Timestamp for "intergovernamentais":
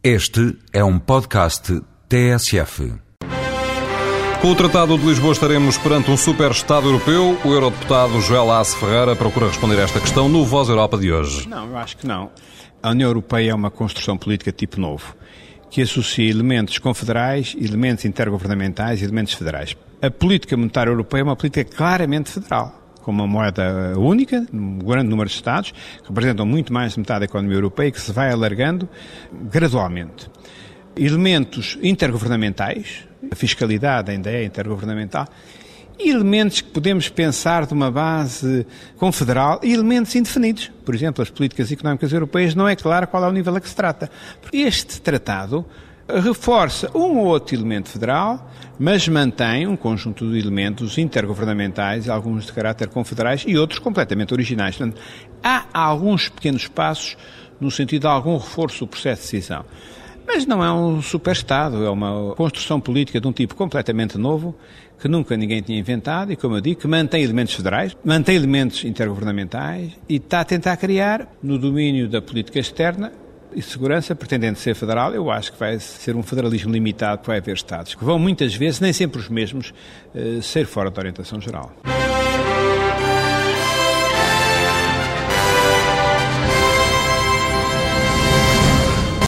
18.04-19.02, 31.82-33.08, 50.96-52.08, 68.84-69.92